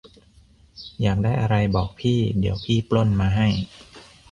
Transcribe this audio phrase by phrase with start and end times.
[1.01, 3.47] อยากได้อะไรบอกพี่ เดี๋ยวพี่ปล้นมาให้